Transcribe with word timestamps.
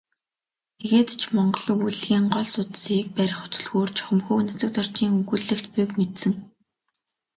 Тэгээд 0.79 1.09
ч 1.19 1.21
монгол 1.35 1.67
өгүүллэгийн 1.73 2.25
гол 2.33 2.47
судсыг 2.53 3.05
барих 3.17 3.41
түлхүүр 3.53 3.89
чухамхүү 3.97 4.37
Нацагдоржийн 4.45 5.13
өгүүллэгт 5.21 5.65
буйг 5.73 5.91
мэдсэн. 5.99 6.33